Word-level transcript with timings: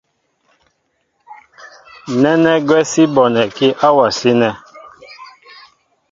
Nɛ́nɛ́ 2.21 2.55
gwɛ́ 2.67 2.81
sí 2.91 3.03
bonɛkí 3.15 3.67
áwasí 3.87 4.31
nɛ̄. 4.41 4.53